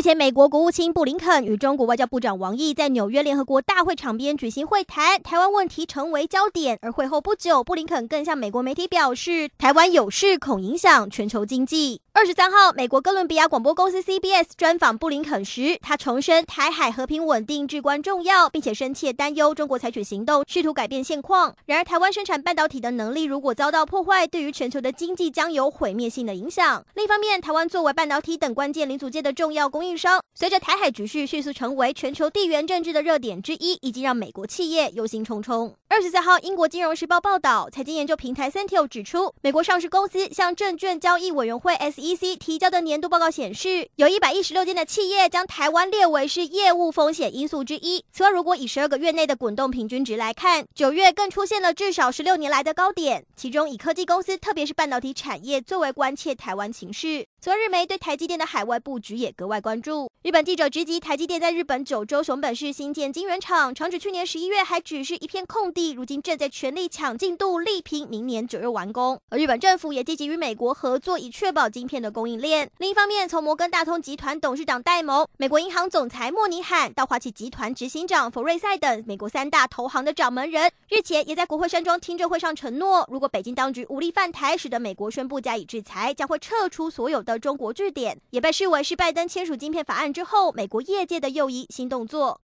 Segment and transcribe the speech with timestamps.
[0.00, 6.78] 日前，美国国务卿布林肯与中国外交部长王毅在纽约联合国大会场边举行会谈，台湾问题成为焦点。
[6.80, 12.00] 而会后不久，布林肯更向美国媒体表示，台湾有事恐影响全球经济。
[12.12, 21.54] 二十三号，美国哥伦比亚广播公司 CBS 专访布林肯时，他重申台海和平稳定至关重要，并且深切担忧中国采取行动试图改变现况。
[21.66, 26.82] 然而，台湾生产半导体的能力如果遭到破坏，对于全球的经济将有毁灭性的影响。
[26.94, 35.74] 另一方面，台湾作为半导体等关键零组件的重要供应商，随着台海局势迅速成为全球地缘政治的热点之一，已经让美国企业忧心忡忡。
[35.88, 48.04] 二十三号，英国金融时报报道，财经研究平台 Centio 指出，美国上市公司向证券交易委员会 SEC 提交的年度报告显示，有一百一十六间的企业将台湾列为是业务风险因素之一。
[48.12, 57.26] 此外，如果以十二个月内的滚动平均值来看，九月更出现了至少十六年来的高点，其中以科技公司，特别是半导体产业最为关切台湾情势。
[57.40, 60.10] 昨，日媒对台积电的海外布局也格外关关注。
[60.22, 69.18] 日本记者直击台积电在日本九州熊本市新建晶圆厂，厂址去年十一月还只是一片空地，如今正在全力抢进度，力拼明年九月完工。
[69.30, 72.68] 而日本政府也积极与美国合作，以确保晶片的供应链。
[72.78, 92.38] 另一方面，从摩根大通集团董事长戴蒙、美国银行总裁莫尼罕到华企集团执行长弗瑞塞等美国三大投行的掌门人，日前也在国会山庄听证会上承诺，如果北京当局无力犯台，使得美国宣布加以制裁，将会撤出所有的中国据点，也被视为是拜登签署晶片法案之后，美国业界的又一新动作。